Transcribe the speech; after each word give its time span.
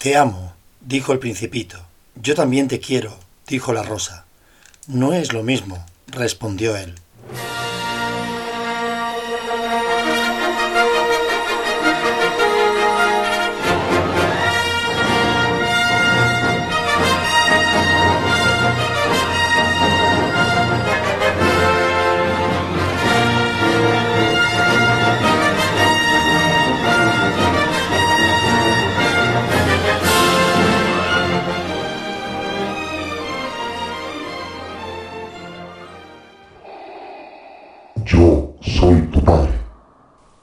Te 0.00 0.16
amo, 0.16 0.54
dijo 0.80 1.12
el 1.12 1.18
principito. 1.18 1.78
Yo 2.14 2.34
también 2.34 2.68
te 2.68 2.80
quiero, 2.80 3.18
dijo 3.46 3.74
la 3.74 3.82
rosa. 3.82 4.24
No 4.86 5.12
es 5.12 5.34
lo 5.34 5.42
mismo, 5.42 5.84
respondió 6.06 6.74
él. 6.74 6.94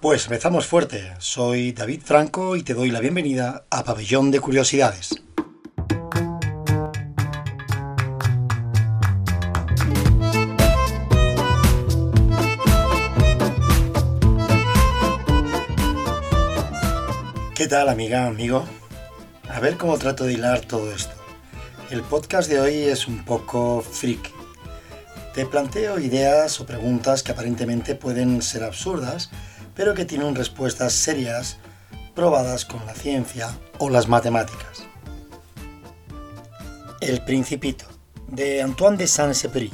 Pues 0.08 0.24
empezamos 0.24 0.66
fuerte. 0.66 1.14
Soy 1.20 1.74
David 1.74 2.00
Franco 2.02 2.56
y 2.56 2.64
te 2.64 2.74
doy 2.74 2.92
la 2.92 3.02
bienvenida 3.02 3.66
a 3.70 3.84
Pabellón 3.84 4.32
de 4.32 4.40
Curiosidades. 4.40 5.22
¿Qué 17.54 17.68
tal 17.68 17.90
amiga, 17.90 18.28
amigo? 18.28 18.64
A 19.50 19.60
ver 19.60 19.76
cómo 19.76 19.98
trato 19.98 20.24
de 20.24 20.36
hilar 20.36 20.62
todo 20.62 20.90
esto. 20.94 21.16
El 21.92 22.02
podcast 22.04 22.50
de 22.50 22.62
hoy 22.62 22.76
es 22.76 23.10
un 23.10 23.26
poco 23.26 23.82
freak. 23.82 24.32
Te 25.34 25.46
planteo 25.46 26.00
ideas 26.00 26.62
o 26.62 26.66
preguntas 26.66 27.24
que 27.24 27.34
aparentemente 27.34 27.94
pueden 27.94 28.42
ser 28.42 28.64
absurdas, 28.64 29.32
pero 29.78 29.94
que 29.94 30.06
tienen 30.06 30.36
respuestas 30.36 30.92
serias, 30.92 31.58
probadas 32.16 32.66
con 32.66 32.84
la 32.88 32.96
ciencia 32.96 33.56
o 33.78 33.90
las 33.90 34.08
matemáticas. 34.08 34.84
El 37.00 37.24
Principito, 37.24 37.86
de 38.28 38.64
Antoine 38.64 38.98
de 38.98 39.08
Saint-Exupéry, 39.08 39.72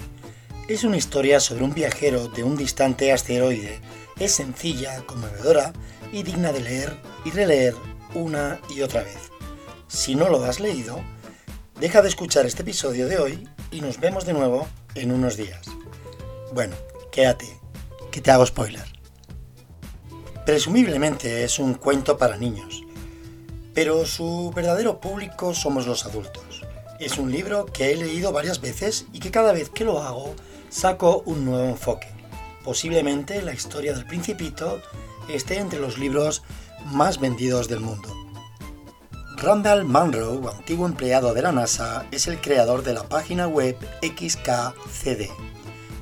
es 0.68 0.84
una 0.84 0.98
historia 0.98 1.40
sobre 1.40 1.64
un 1.64 1.74
viajero 1.74 2.28
de 2.28 2.44
un 2.44 2.58
distante 2.58 3.14
asteroide. 3.14 3.80
Es 4.20 4.34
sencilla, 4.34 5.04
conmovedora 5.06 5.74
y 6.12 6.24
digna 6.24 6.52
de 6.52 6.62
leer 6.62 6.98
y 7.26 7.32
releer 7.32 7.74
una 8.14 8.60
y 8.70 8.82
otra 8.82 9.04
vez. 9.04 9.32
Si 9.88 10.16
no 10.16 10.30
lo 10.30 10.44
has 10.44 10.60
leído, 10.60 11.02
deja 11.80 12.02
de 12.02 12.10
escuchar 12.10 12.46
este 12.46 12.62
episodio 12.62 13.08
de 13.08 13.18
hoy 13.18 13.48
y 13.72 13.82
nos 13.82 14.00
vemos 14.00 14.26
de 14.26 14.34
nuevo 14.34 14.68
en 14.96 15.12
unos 15.12 15.38
días. 15.38 15.66
Bueno, 16.54 16.76
quédate, 17.12 17.48
que 18.12 18.22
te 18.22 18.32
hago 18.32 18.46
spoiler. 18.46 18.93
Presumiblemente 20.46 21.46
es 21.46 21.58
un 21.58 21.74
cuento 21.74 22.18
para 22.18 22.36
niños, 22.36 22.84
pero 23.74 24.06
su 24.06 24.52
verdadero 24.54 25.00
público 25.00 25.54
somos 25.54 25.88
los 25.88 26.06
adultos. 26.06 26.64
Es 27.00 27.18
un 27.18 27.32
libro 27.32 27.66
que 27.66 27.94
he 27.94 27.96
leído 27.96 28.34
varias 28.34 28.60
veces 28.60 29.06
y 29.14 29.20
que 29.20 29.32
cada 29.32 29.54
vez 29.54 29.70
que 29.70 29.86
lo 29.86 30.02
hago 30.02 30.36
saco 30.70 31.24
un 31.26 31.46
nuevo 31.46 31.70
enfoque. 31.70 32.08
Posiblemente 32.62 33.42
la 33.42 33.54
historia 33.54 33.94
del 33.94 34.06
principito 34.06 34.82
esté 35.30 35.60
entre 35.60 35.80
los 35.80 35.98
libros 35.98 36.44
más 36.88 37.22
vendidos 37.22 37.70
del 37.70 37.80
mundo. 37.80 38.14
Randall 39.38 39.86
Munro, 39.86 40.50
antiguo 40.50 40.86
empleado 40.86 41.34
de 41.34 41.42
la 41.42 41.54
NASA, 41.54 42.06
es 42.12 42.28
el 42.28 42.42
creador 42.42 42.84
de 42.84 42.94
la 42.94 43.04
página 43.04 43.48
web 43.48 43.78
XKCD, 44.02 45.30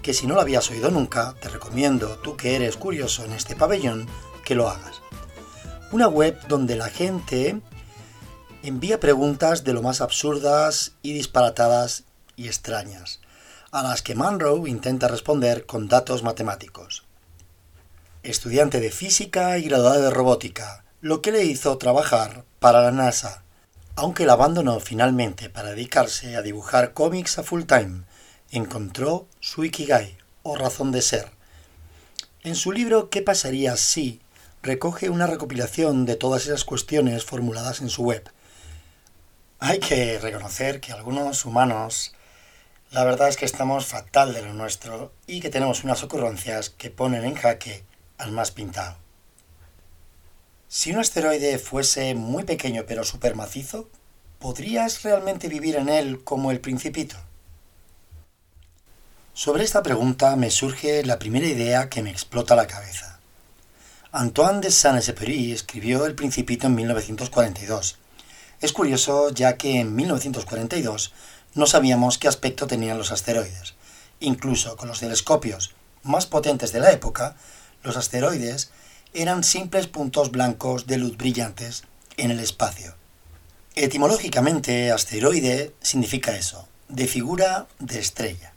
que 0.01 0.13
si 0.15 0.25
no 0.25 0.33
lo 0.33 0.41
habías 0.41 0.69
oído 0.71 0.89
nunca, 0.89 1.35
te 1.39 1.49
recomiendo, 1.49 2.17
tú 2.23 2.35
que 2.35 2.55
eres 2.55 2.75
curioso 2.75 3.23
en 3.23 3.33
este 3.33 3.55
pabellón, 3.55 4.07
que 4.45 4.55
lo 4.55 4.69
hagas. 4.69 5.01
Una 5.91 6.07
web 6.07 6.37
donde 6.47 6.75
la 6.75 6.89
gente 6.89 7.61
envía 8.63 8.99
preguntas 8.99 9.63
de 9.63 9.73
lo 9.73 9.81
más 9.81 10.01
absurdas 10.01 10.93
y 11.01 11.13
disparatadas 11.13 12.03
y 12.35 12.47
extrañas, 12.47 13.19
a 13.71 13.83
las 13.83 14.01
que 14.01 14.15
Munro 14.15 14.67
intenta 14.67 15.07
responder 15.07 15.65
con 15.65 15.87
datos 15.87 16.23
matemáticos. 16.23 17.03
Estudiante 18.23 18.79
de 18.79 18.91
física 18.91 19.57
y 19.57 19.63
graduado 19.63 20.01
de 20.01 20.11
robótica, 20.11 20.83
lo 21.01 21.21
que 21.21 21.31
le 21.31 21.43
hizo 21.43 21.77
trabajar 21.77 22.45
para 22.59 22.81
la 22.81 22.91
NASA, 22.91 23.43
aunque 23.95 24.25
la 24.25 24.33
abandonó 24.33 24.79
finalmente 24.79 25.49
para 25.49 25.71
dedicarse 25.71 26.35
a 26.35 26.41
dibujar 26.41 26.93
cómics 26.93 27.39
a 27.39 27.43
full 27.43 27.63
time, 27.63 28.03
encontró 28.51 29.27
su 29.39 29.63
Ikigai, 29.63 30.17
o 30.43 30.55
razón 30.55 30.91
de 30.91 31.01
ser. 31.01 31.31
En 32.43 32.55
su 32.55 32.71
libro 32.71 33.09
¿Qué 33.09 33.21
pasaría 33.21 33.77
si? 33.77 34.21
Recoge 34.63 35.09
una 35.09 35.27
recopilación 35.27 36.05
de 36.05 36.15
todas 36.15 36.45
esas 36.45 36.63
cuestiones 36.63 37.25
formuladas 37.25 37.81
en 37.81 37.89
su 37.89 38.03
web. 38.03 38.29
Hay 39.59 39.79
que 39.79 40.19
reconocer 40.19 40.79
que 40.79 40.91
algunos 40.91 41.45
humanos 41.45 42.13
la 42.91 43.05
verdad 43.05 43.29
es 43.29 43.37
que 43.37 43.45
estamos 43.45 43.85
fatal 43.85 44.33
de 44.33 44.41
lo 44.41 44.53
nuestro 44.53 45.13
y 45.25 45.39
que 45.39 45.49
tenemos 45.49 45.85
unas 45.85 46.03
ocurrencias 46.03 46.69
que 46.69 46.89
ponen 46.89 47.23
en 47.23 47.35
jaque 47.35 47.85
al 48.17 48.33
más 48.33 48.51
pintado. 48.51 48.97
Si 50.67 50.91
un 50.91 50.99
asteroide 50.99 51.57
fuese 51.57 52.15
muy 52.15 52.43
pequeño 52.43 52.83
pero 52.85 53.05
súper 53.05 53.35
macizo, 53.35 53.87
¿podrías 54.39 55.03
realmente 55.03 55.47
vivir 55.47 55.77
en 55.77 55.87
él 55.87 56.21
como 56.25 56.51
el 56.51 56.59
principito? 56.59 57.15
Sobre 59.33 59.63
esta 59.63 59.81
pregunta 59.81 60.35
me 60.35 60.51
surge 60.51 61.05
la 61.05 61.17
primera 61.17 61.47
idea 61.47 61.89
que 61.89 62.03
me 62.03 62.11
explota 62.11 62.57
la 62.57 62.67
cabeza. 62.67 63.20
Antoine 64.13 64.59
de 64.59 64.71
Saint-Exupéry 64.71 65.53
escribió 65.53 66.05
El 66.05 66.15
Principito 66.15 66.67
en 66.67 66.75
1942. 66.75 67.97
Es 68.59 68.73
curioso 68.73 69.29
ya 69.29 69.55
que 69.55 69.79
en 69.79 69.95
1942 69.95 71.13
no 71.55 71.65
sabíamos 71.65 72.17
qué 72.17 72.27
aspecto 72.27 72.67
tenían 72.67 72.97
los 72.97 73.13
asteroides. 73.13 73.75
Incluso 74.19 74.75
con 74.75 74.89
los 74.89 74.99
telescopios 74.99 75.73
más 76.03 76.25
potentes 76.25 76.73
de 76.73 76.81
la 76.81 76.91
época, 76.91 77.37
los 77.83 77.95
asteroides 77.95 78.71
eran 79.13 79.45
simples 79.45 79.87
puntos 79.87 80.29
blancos 80.29 80.87
de 80.87 80.97
luz 80.97 81.15
brillantes 81.15 81.83
en 82.17 82.31
el 82.31 82.41
espacio. 82.41 82.95
Etimológicamente, 83.75 84.91
asteroide 84.91 85.73
significa 85.81 86.35
eso, 86.35 86.67
de 86.89 87.07
figura 87.07 87.67
de 87.79 87.99
estrella. 87.99 88.51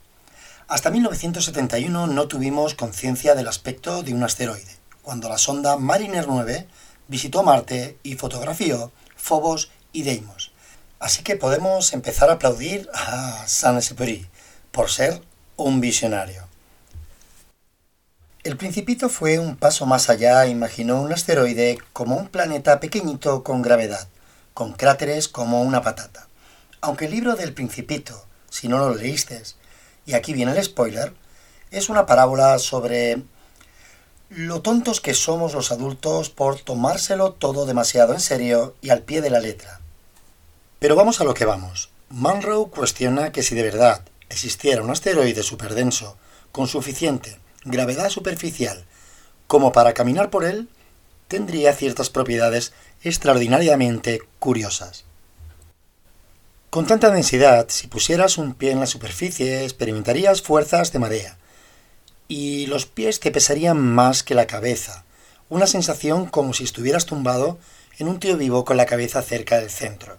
Hasta 0.67 0.91
1971 0.91 2.09
no 2.09 2.27
tuvimos 2.27 2.75
conciencia 2.75 3.37
del 3.37 3.47
aspecto 3.47 4.03
de 4.03 4.15
un 4.15 4.25
asteroide, 4.25 4.83
cuando 5.05 5.29
la 5.29 5.39
sonda 5.39 5.77
Mariner 5.77 6.27
9 6.27 6.67
visitó 7.09 7.43
Marte 7.43 7.99
y 8.03 8.15
fotografió 8.15 8.91
Phobos 9.17 9.71
y 9.93 10.03
Deimos. 10.03 10.53
Así 10.99 11.23
que 11.23 11.37
podemos 11.37 11.93
empezar 11.93 12.31
a 12.31 12.35
aplaudir 12.35 12.89
a 12.95 13.47
Saint-Exupéry 13.47 14.27
por 14.73 14.91
ser 14.91 15.21
un 15.57 15.81
visionario. 15.81 16.49
El 18.43 18.57
Principito 18.57 19.09
fue 19.09 19.39
un 19.39 19.57
paso 19.57 19.87
más 19.87 20.11
allá 20.11 20.47
imaginó 20.47 21.01
un 21.01 21.13
asteroide 21.13 21.79
como 21.93 22.17
un 22.17 22.29
planeta 22.29 22.81
pequeñito 22.81 23.43
con 23.43 23.63
gravedad, 23.63 24.09
con 24.55 24.73
cráteres 24.73 25.29
como 25.29 25.63
una 25.63 25.83
patata. 25.83 26.29
Aunque 26.81 27.07
el 27.07 27.13
libro 27.13 27.37
del 27.37 27.55
Principito, 27.55 28.27
si 28.51 28.69
no 28.69 28.79
lo 28.79 28.95
leíste, 28.95 29.43
y 30.07 30.15
aquí 30.15 30.33
viene 30.33 30.53
el 30.53 30.63
spoiler, 30.63 31.15
es 31.71 31.89
una 31.89 32.07
parábola 32.07 32.59
sobre 32.59 33.23
lo 34.31 34.63
tontos 34.63 35.01
que 35.01 35.15
somos 35.15 35.55
los 35.55 35.71
adultos 35.71 36.31
por 36.31 36.61
tomárselo 36.61 37.33
todo 37.33 37.67
demasiado 37.67 38.15
en 38.15 38.21
serio 38.21 38.75
y 38.81 38.91
al 38.91 39.03
pie 39.03 39.21
de 39.21 39.31
la 39.31 39.41
letra. 39.41 39.81
Pero 40.79 40.97
vamos 40.97 41.21
a 41.21 41.25
lo 41.25 41.35
que 41.35 41.45
vamos. 41.45 41.91
Munro 42.09 42.67
cuestiona 42.67 43.33
que 43.33 43.43
si 43.43 43.55
de 43.55 43.63
verdad 43.63 44.03
existiera 44.29 44.83
un 44.83 44.91
asteroide 44.91 45.43
superdenso 45.43 46.17
con 46.53 46.67
suficiente 46.69 47.39
gravedad 47.65 48.11
superficial 48.11 48.85
como 49.47 49.73
para 49.73 49.95
caminar 49.95 50.31
por 50.31 50.45
él, 50.45 50.69
tendría 51.29 51.73
ciertas 51.75 52.11
propiedades 52.11 52.73
extraordinariamente 53.03 54.21
curiosas. 54.39 55.05
Con 56.71 56.87
tanta 56.87 57.11
densidad, 57.11 57.67
si 57.69 57.87
pusieras 57.87 58.37
un 58.37 58.55
pie 58.55 58.73
en 58.73 58.81
la 58.81 58.87
superficie, 58.87 59.63
experimentarías 59.63 60.43
fuerzas 60.43 60.93
de 60.93 60.99
marea, 60.99 61.39
y 62.29 62.67
los 62.67 62.87
pies 62.87 63.21
te 63.21 63.31
pesarían 63.31 63.79
más 63.79 64.23
que 64.23 64.35
la 64.35 64.47
cabeza, 64.47 65.05
una 65.49 65.67
sensación 65.67 66.27
como 66.27 66.55
si 66.55 66.65
estuvieras 66.65 67.07
tumbado 67.07 67.59
en 67.99 68.09
un 68.09 68.19
tío 68.19 68.37
vivo 68.37 68.65
con 68.65 68.77
la 68.77 68.87
cabeza 68.87 69.23
cerca 69.23 69.61
del 69.61 69.71
centro. 69.71 70.19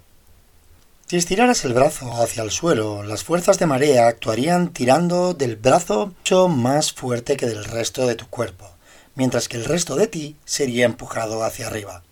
Si 1.07 1.18
estiraras 1.18 1.63
el 1.66 1.74
brazo 1.74 2.12
hacia 2.22 2.42
el 2.42 2.50
suelo, 2.50 3.04
las 3.04 3.24
fuerzas 3.24 3.60
de 3.60 3.68
marea 3.68 4.07
actuarían 4.07 4.74
tirando 4.74 5.34
del 5.36 5.56
brazo 5.56 6.07
mucho 6.07 6.48
más 6.48 6.94
fuerte 6.94 7.38
que 7.38 7.46
del 7.46 7.63
resto 7.63 8.08
de 8.08 8.16
tu 8.16 8.28
cuerpo, 8.28 8.72
mientras 9.13 9.48
que 9.48 9.58
el 9.58 9.66
resto 9.66 9.96
de 9.96 10.08
ti 10.08 10.36
sería 10.46 10.86
empujado 10.86 11.44
hacia 11.44 11.68
arriba. 11.68 12.04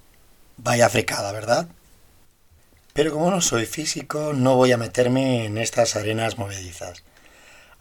Vaya 0.57 0.89
frecada, 0.89 1.31
¿verdad? 1.31 1.67
Pero 2.93 3.11
como 3.11 3.31
no 3.31 3.41
soy 3.41 3.65
físico, 3.65 4.33
no 4.33 4.55
voy 4.55 4.71
a 4.71 4.77
meterme 4.77 5.45
en 5.45 5.57
estas 5.57 5.95
arenas 5.95 6.37
movedizas. 6.37 7.03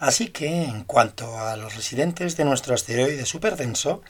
Así 0.03 0.27
que, 0.27 0.63
en 0.63 0.83
cuanto 0.83 1.39
a 1.39 1.55
los 1.55 1.77
residentes 1.77 2.35
de 2.35 2.43
nuestro 2.43 2.75
asteroide 2.75 3.25
superdenso, 3.25 4.01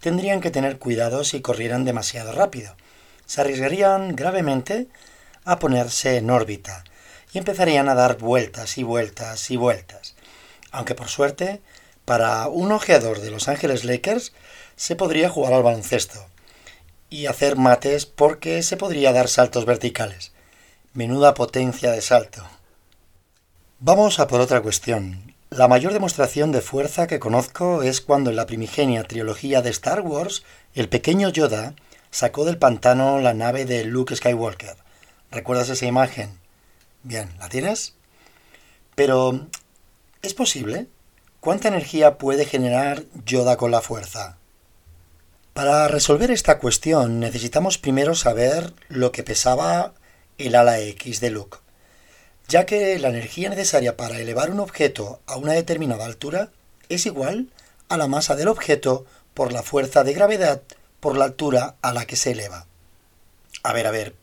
tendrían 0.00 0.40
que 0.40 0.50
tener 0.50 0.78
cuidado 0.78 1.22
si 1.22 1.42
corrieran 1.42 1.84
demasiado 1.84 2.32
rápido. 2.32 2.74
Se 3.26 3.42
arriesgarían 3.42 4.16
gravemente 4.16 4.86
a 5.44 5.58
ponerse 5.58 6.16
en 6.16 6.30
órbita 6.30 6.82
y 7.30 7.36
empezarían 7.36 7.90
a 7.90 7.94
dar 7.94 8.16
vueltas 8.16 8.78
y 8.78 8.84
vueltas 8.84 9.50
y 9.50 9.58
vueltas. 9.58 10.14
Aunque 10.70 10.94
por 10.94 11.08
suerte, 11.08 11.60
para 12.06 12.48
un 12.48 12.72
ojeador 12.72 13.20
de 13.20 13.30
Los 13.30 13.46
Ángeles 13.46 13.84
Lakers 13.84 14.32
se 14.76 14.96
podría 14.96 15.28
jugar 15.28 15.52
al 15.52 15.62
baloncesto 15.62 16.24
y 17.10 17.26
hacer 17.26 17.56
mates 17.56 18.06
porque 18.06 18.62
se 18.62 18.78
podría 18.78 19.12
dar 19.12 19.28
saltos 19.28 19.66
verticales. 19.66 20.32
Menuda 20.94 21.34
potencia 21.34 21.92
de 21.92 22.00
salto. 22.00 22.42
Vamos 23.78 24.18
a 24.20 24.26
por 24.26 24.40
otra 24.40 24.62
cuestión. 24.62 25.33
La 25.54 25.68
mayor 25.68 25.92
demostración 25.92 26.50
de 26.50 26.60
fuerza 26.60 27.06
que 27.06 27.20
conozco 27.20 27.84
es 27.84 28.00
cuando 28.00 28.30
en 28.30 28.34
la 28.34 28.46
primigenia 28.46 29.04
trilogía 29.04 29.62
de 29.62 29.70
Star 29.70 30.00
Wars, 30.00 30.42
el 30.74 30.88
pequeño 30.88 31.28
Yoda 31.28 31.76
sacó 32.10 32.44
del 32.44 32.58
pantano 32.58 33.20
la 33.20 33.34
nave 33.34 33.64
de 33.64 33.84
Luke 33.84 34.16
Skywalker. 34.16 34.74
¿Recuerdas 35.30 35.68
esa 35.68 35.86
imagen? 35.86 36.40
Bien, 37.04 37.30
¿la 37.38 37.48
tienes? 37.48 37.94
Pero, 38.96 39.46
¿es 40.22 40.34
posible? 40.34 40.88
¿Cuánta 41.38 41.68
energía 41.68 42.18
puede 42.18 42.46
generar 42.46 43.04
Yoda 43.24 43.56
con 43.56 43.70
la 43.70 43.80
fuerza? 43.80 44.38
Para 45.52 45.86
resolver 45.86 46.32
esta 46.32 46.58
cuestión 46.58 47.20
necesitamos 47.20 47.78
primero 47.78 48.16
saber 48.16 48.72
lo 48.88 49.12
que 49.12 49.22
pesaba 49.22 49.94
el 50.36 50.56
ala 50.56 50.80
X 50.80 51.20
de 51.20 51.30
Luke, 51.30 51.58
ya 52.48 52.66
que 52.66 52.98
la 52.98 53.08
energía 53.08 53.48
necesaria 53.48 53.96
para 53.96 54.18
elevar 54.18 54.50
un 54.50 54.60
objeto 54.60 55.20
a 55.26 55.36
una 55.36 55.52
determinada 55.52 56.04
altura 56.04 56.50
es 56.88 57.06
igual 57.06 57.48
a 57.88 57.96
la 57.96 58.06
masa 58.06 58.36
del 58.36 58.48
objeto 58.48 59.06
por 59.34 59.52
la 59.52 59.62
fuerza 59.62 60.04
de 60.04 60.14
gravedad 60.14 60.62
por 61.00 61.16
la 61.16 61.24
altura 61.24 61.76
a 61.82 61.92
la 61.92 62.06
que 62.06 62.16
se 62.16 62.32
eleva. 62.32 62.66
A 63.62 63.72
ver, 63.72 63.86
a 63.86 63.90
ver, 63.90 64.14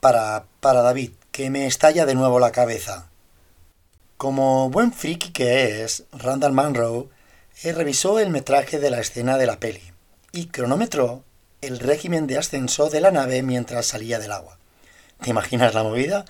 para, 0.00 0.46
para 0.60 0.82
David, 0.82 1.12
que 1.32 1.50
me 1.50 1.66
estalla 1.66 2.06
de 2.06 2.14
nuevo 2.14 2.38
la 2.38 2.52
cabeza. 2.52 3.08
Como 4.16 4.70
buen 4.70 4.92
friki 4.92 5.32
que 5.32 5.82
es, 5.82 6.04
Randall 6.12 6.52
Munro 6.52 7.08
eh, 7.62 7.72
revisó 7.72 8.18
el 8.18 8.30
metraje 8.30 8.78
de 8.78 8.90
la 8.90 9.00
escena 9.00 9.36
de 9.36 9.46
la 9.46 9.58
peli 9.58 9.82
y 10.32 10.46
cronometró 10.46 11.24
el 11.60 11.78
régimen 11.78 12.26
de 12.26 12.38
ascenso 12.38 12.90
de 12.90 13.00
la 13.00 13.10
nave 13.10 13.42
mientras 13.42 13.86
salía 13.86 14.18
del 14.18 14.32
agua. 14.32 14.58
¿Te 15.20 15.30
imaginas 15.30 15.74
la 15.74 15.82
movida? 15.82 16.24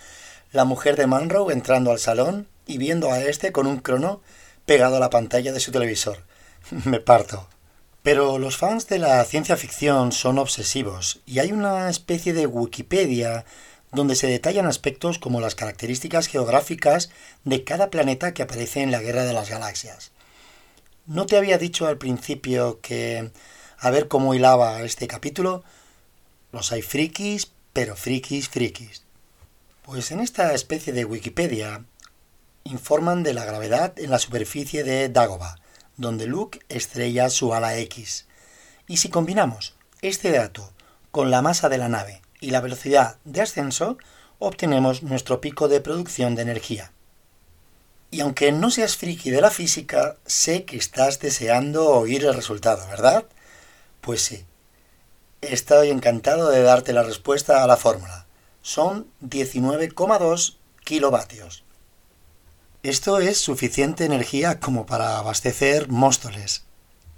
La 0.55 0.65
mujer 0.65 0.95
de 0.95 1.09
Monroe 1.09 1.53
entrando 1.53 1.91
al 1.91 1.99
salón 1.99 2.47
y 2.65 2.79
viendo 2.79 3.11
a 3.11 3.21
este 3.21 3.51
con 3.51 3.67
un 3.67 3.79
crono 3.79 4.21
pegado 4.67 4.99
a 4.99 5.01
la 5.01 5.11
pantalla 5.11 5.53
de 5.53 5.59
su 5.59 5.73
televisor. 5.73 6.23
Me 6.85 7.01
parto. 7.01 7.49
Pero 8.05 8.39
los 8.39 8.57
fans 8.57 8.87
de 8.87 9.01
la 9.01 9.25
ciencia 9.25 9.57
ficción 9.57 10.13
son 10.13 10.39
obsesivos 10.39 11.19
y 11.27 11.41
hay 11.41 11.51
una 11.51 11.91
especie 11.91 12.33
de 12.35 12.47
Wikipedia 12.47 13.45
donde 13.91 14.15
se 14.15 14.29
detallan 14.29 14.67
aspectos 14.67 15.19
como 15.19 15.41
las 15.41 15.57
características 15.57 16.29
geográficas 16.29 17.11
de 17.43 17.65
cada 17.65 17.91
planeta 17.91 18.33
que 18.33 18.45
aparece 18.45 18.83
en 18.83 18.93
la 18.93 19.01
Guerra 19.01 19.25
de 19.25 19.33
las 19.33 19.51
Galaxias. 19.51 20.13
¿No 21.05 21.27
te 21.27 21.37
había 21.37 21.59
dicho 21.59 21.89
al 21.89 21.99
principio 21.99 22.79
que 22.81 23.33
a 23.77 23.91
ver 23.91 24.07
cómo 24.07 24.37
hilaba 24.37 24.83
este 24.83 25.09
capítulo? 25.09 25.65
Los 26.53 26.71
hay 26.71 26.83
frikis, 26.83 27.51
pero 27.73 27.97
frikis, 27.97 28.49
frikis. 28.49 29.04
Pues 29.85 30.11
en 30.11 30.21
esta 30.21 30.55
especie 30.55 30.95
de 30.95 31.05
Wikipedia 31.05 31.85
informan 32.65 33.23
de 33.23 33.35
la 33.35 33.45
gravedad 33.45 33.93
en 33.99 34.11
la 34.11 34.19
superficie 34.19 34.83
de 34.83 35.11
Dagobah, 35.11 35.57
donde 35.99 36.27
Luke 36.27 36.61
estrella 36.71 37.29
su 37.29 37.53
ala 37.53 37.77
X. 37.77 38.27
Y 38.89 38.97
si 38.97 39.11
combinamos 39.11 39.75
este 40.01 40.33
dato 40.33 40.73
con 41.11 41.31
la 41.31 41.43
masa 41.43 41.69
de 41.69 41.77
la 41.77 41.91
nave 41.91 42.23
y 42.41 42.51
la 42.51 42.63
velocidad 42.63 43.19
de 43.25 43.43
ascenso, 43.43 43.99
obtenemos 44.39 45.03
nuestro 45.03 45.43
pico 45.43 45.69
de 45.69 45.83
producción 45.83 46.35
de 46.35 46.43
energía. 46.43 46.93
Y 48.11 48.23
aunque 48.23 48.53
no 48.53 48.71
seas 48.71 48.97
friki 48.97 49.31
de 49.31 49.43
la 49.43 49.51
física, 49.51 50.17
sé 50.25 50.65
que 50.65 50.79
estás 50.79 51.21
deseando 51.21 51.91
oír 51.91 52.25
el 52.25 52.33
resultado, 52.33 52.87
¿verdad? 52.89 53.27
Pues 54.01 54.23
sí, 54.23 54.47
Estoy 55.43 55.91
encantado 55.91 56.49
de 56.49 56.63
darte 56.63 56.95
la 56.95 57.03
respuesta 57.03 57.63
a 57.63 57.67
la 57.67 57.77
fórmula. 57.77 58.25
Son 58.65 59.07
19,2 59.21 60.57
kilovatios. 60.85 61.65
Esto 62.83 63.21
es 63.21 63.37
suficiente 63.37 64.07
energía 64.07 64.59
como 64.59 64.87
para 64.87 65.19
abastecer 65.19 65.91
Móstoles. 65.91 66.65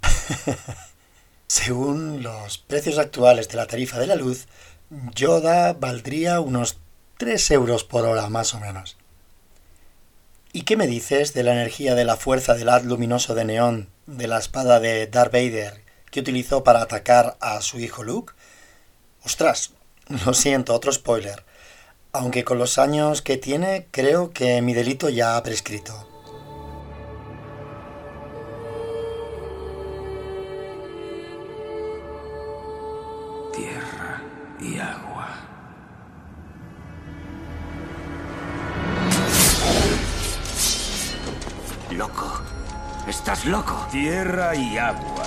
Según 1.47 2.21
los 2.21 2.57
precios 2.57 2.97
actuales 2.97 3.47
de 3.47 3.55
la 3.55 3.65
tarifa 3.65 3.97
de 3.97 4.07
la 4.07 4.15
luz, 4.15 4.47
Yoda 5.15 5.71
valdría 5.71 6.41
unos 6.41 6.79
3 7.17 7.51
euros 7.51 7.85
por 7.85 8.05
hora 8.05 8.27
más 8.27 8.53
o 8.53 8.59
menos. 8.59 8.97
¿Y 10.51 10.63
qué 10.63 10.75
me 10.75 10.85
dices 10.85 11.33
de 11.33 11.43
la 11.43 11.53
energía 11.53 11.95
de 11.95 12.03
la 12.03 12.17
fuerza 12.17 12.55
del 12.55 12.67
haz 12.67 12.83
luminoso 12.83 13.35
de 13.35 13.45
neón 13.45 13.89
de 14.05 14.27
la 14.27 14.37
espada 14.37 14.81
de 14.81 15.07
Darth 15.07 15.31
Vader 15.31 15.81
que 16.11 16.19
utilizó 16.19 16.65
para 16.65 16.81
atacar 16.81 17.37
a 17.39 17.61
su 17.61 17.79
hijo 17.79 18.03
Luke? 18.03 18.33
Ostras, 19.23 19.71
lo 20.25 20.33
siento, 20.33 20.73
otro 20.73 20.91
spoiler. 20.91 21.43
Aunque 22.13 22.43
con 22.43 22.57
los 22.57 22.77
años 22.77 23.21
que 23.21 23.37
tiene, 23.37 23.87
creo 23.91 24.31
que 24.31 24.61
mi 24.61 24.73
delito 24.73 25.09
ya 25.09 25.37
ha 25.37 25.43
prescrito. 25.43 26.07
Tierra 33.53 34.21
y 34.59 34.79
agua. 34.79 35.27
Loco. 41.91 42.41
Estás 43.07 43.45
loco. 43.45 43.87
Tierra 43.91 44.55
y 44.55 44.77
agua. 44.77 45.23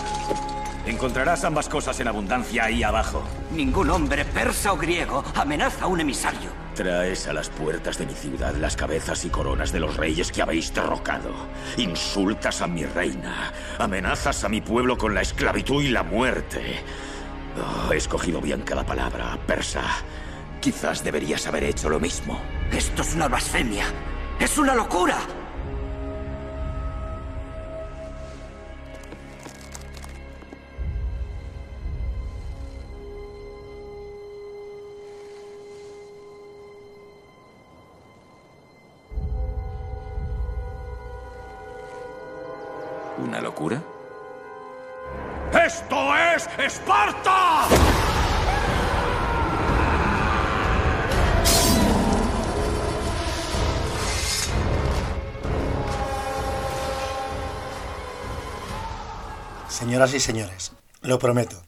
Encontrarás 0.87 1.45
ambas 1.45 1.69
cosas 1.69 2.01
en 2.01 2.09
abundancia 2.09 2.65
ahí 2.65 2.83
abajo. 2.83 3.23
Ningún 3.53 3.91
hombre 3.91 4.25
persa 4.25 4.73
o 4.73 4.77
griego 4.77 5.23
amenaza 5.35 5.85
a 5.85 5.89
un 5.89 6.01
emisario. 6.01 6.51
Traes 6.75 7.27
a 7.29 7.33
las 7.33 7.51
puertas 7.51 7.99
de 7.99 8.07
mi 8.07 8.15
ciudad 8.15 8.55
las 8.55 8.77
cabezas 8.77 9.25
y 9.25 9.29
coronas 9.29 9.73
de 9.73 9.81
los 9.81 9.97
reyes 9.97 10.33
que 10.33 10.43
habéis 10.43 10.73
derrocado. 10.73 11.31
Insultas 11.77 12.63
a 12.63 12.67
mi 12.67 12.85
reina. 12.85 13.53
Amenazas 13.79 14.45
a 14.45 14.49
mi 14.49 14.61
pueblo 14.61 14.97
con 14.97 15.15
la 15.15 15.21
esclavitud 15.21 15.83
y 15.83 15.89
la 15.89 16.03
muerte. 16.03 16.83
Oh, 17.59 17.93
he 17.93 17.97
escogido 17.97 18.41
bien 18.41 18.63
cada 18.63 18.85
palabra, 18.85 19.39
persa. 19.47 19.83
Quizás 20.61 21.05
deberías 21.05 21.47
haber 21.47 21.65
hecho 21.65 21.89
lo 21.89 22.01
mismo. 22.01 22.41
Esto 22.71 23.03
es 23.03 23.15
una 23.15 23.29
blasfemia. 23.29 23.85
¡Es 24.39 24.57
una 24.57 24.75
locura! 24.75 25.19
¡Esto 45.53 46.17
es 46.17 46.49
Esparta! 46.59 47.69
Señoras 59.69 60.15
y 60.15 60.21
señores, 60.21 60.73
lo 61.03 61.19
prometo. 61.19 61.63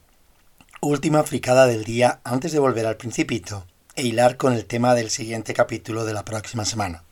Última 0.81 1.21
fricada 1.21 1.67
del 1.67 1.83
día 1.83 2.21
antes 2.23 2.51
de 2.51 2.59
volver 2.59 2.87
al 2.87 2.97
principito 2.97 3.67
e 3.95 4.01
hilar 4.01 4.37
con 4.37 4.53
el 4.53 4.65
tema 4.65 4.95
del 4.95 5.11
siguiente 5.11 5.53
capítulo 5.53 6.05
de 6.05 6.13
la 6.13 6.25
próxima 6.25 6.65
semana. 6.65 7.03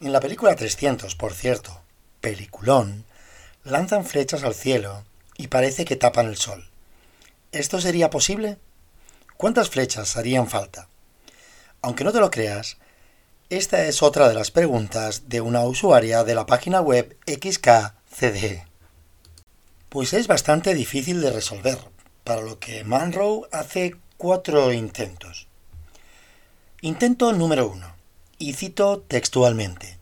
En 0.00 0.14
la 0.14 0.20
película 0.20 0.56
300, 0.56 1.14
por 1.14 1.34
cierto, 1.34 1.82
peliculón, 2.22 3.04
lanzan 3.64 4.04
flechas 4.04 4.42
al 4.42 4.54
cielo 4.54 5.04
y 5.36 5.48
parece 5.48 5.84
que 5.84 5.96
tapan 5.96 6.26
el 6.26 6.36
sol. 6.36 6.68
¿Esto 7.52 7.80
sería 7.80 8.10
posible? 8.10 8.58
¿Cuántas 9.36 9.70
flechas 9.70 10.16
harían 10.16 10.48
falta? 10.48 10.88
Aunque 11.82 12.04
no 12.04 12.12
te 12.12 12.20
lo 12.20 12.30
creas, 12.30 12.76
esta 13.48 13.84
es 13.86 14.02
otra 14.02 14.28
de 14.28 14.34
las 14.34 14.50
preguntas 14.50 15.28
de 15.28 15.40
una 15.40 15.62
usuaria 15.62 16.24
de 16.24 16.34
la 16.34 16.46
página 16.46 16.80
web 16.80 17.16
XKCD. 17.26 18.66
Pues 19.88 20.12
es 20.12 20.28
bastante 20.28 20.74
difícil 20.74 21.20
de 21.20 21.32
resolver, 21.32 21.78
para 22.22 22.42
lo 22.42 22.58
que 22.58 22.84
Monroe 22.84 23.48
hace 23.50 23.96
cuatro 24.16 24.72
intentos. 24.72 25.48
Intento 26.82 27.32
número 27.32 27.68
1. 27.68 27.94
Y 28.38 28.52
cito 28.52 29.00
textualmente. 29.00 29.99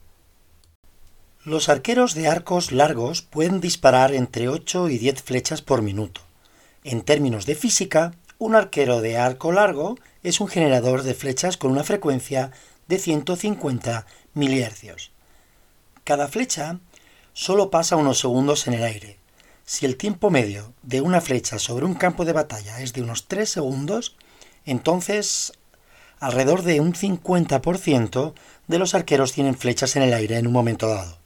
Los 1.49 1.71
arqueros 1.71 2.13
de 2.13 2.29
arcos 2.29 2.73
largos 2.73 3.23
pueden 3.23 3.63
disparar 3.63 4.13
entre 4.13 4.51
8 4.51 4.91
y 4.91 4.99
10 4.99 5.23
flechas 5.23 5.63
por 5.63 5.81
minuto. 5.81 6.21
En 6.85 7.01
términos 7.01 7.47
de 7.47 7.55
física, 7.55 8.13
un 8.37 8.55
arquero 8.55 9.01
de 9.01 9.17
arco 9.17 9.51
largo 9.51 9.97
es 10.23 10.43
un 10.43 10.49
generador 10.49 11.05
de 11.05 11.15
flechas 11.15 11.57
con 11.57 11.71
una 11.71 11.85
frecuencia 11.85 12.51
de 12.87 12.99
150 12.99 14.05
mHz. 14.35 15.11
Cada 16.05 16.29
flecha 16.29 16.81
solo 17.33 17.71
pasa 17.71 17.97
unos 17.97 18.21
segundos 18.21 18.67
en 18.67 18.75
el 18.75 18.83
aire. 18.83 19.17
Si 19.65 19.87
el 19.87 19.97
tiempo 19.97 20.29
medio 20.29 20.75
de 20.83 21.01
una 21.01 21.23
flecha 21.23 21.59
sobre 21.59 21.87
un 21.87 21.95
campo 21.95 22.27
de 22.27 22.35
batalla 22.35 22.83
es 22.83 22.93
de 22.93 23.01
unos 23.01 23.27
3 23.27 23.49
segundos, 23.49 24.17
entonces 24.67 25.55
alrededor 26.21 26.61
de 26.61 26.81
un 26.81 26.93
50% 26.93 28.35
de 28.67 28.79
los 28.79 28.95
arqueros 28.95 29.33
tienen 29.33 29.57
flechas 29.57 29.97
en 29.97 30.03
el 30.03 30.13
aire 30.13 30.37
en 30.37 30.47
un 30.47 30.53
momento 30.53 30.89
dado. 30.89 31.17